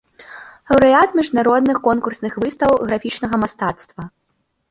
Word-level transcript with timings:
Лаўрэат 0.69 1.09
міжнародных 1.19 1.77
конкурсных 1.89 2.33
выстаў 2.43 2.71
графічнага 2.87 3.35
мастацтва. 3.45 4.03